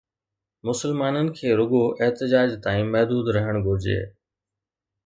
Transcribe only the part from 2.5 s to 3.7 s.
تائين محدود رهڻ